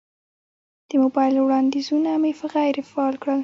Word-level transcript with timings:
د 0.89 0.91
موبایل 1.03 1.35
وړاندیزونه 1.41 2.09
مې 2.21 2.31
غیر 2.53 2.75
فعال 2.91 3.15
کړل. 3.21 3.39